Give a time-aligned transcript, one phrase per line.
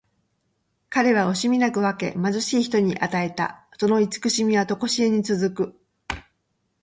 [0.89, 3.67] 彼は惜しみなく分け、貧しい人に与えた。
[3.79, 5.79] その慈しみはとこしえに続く。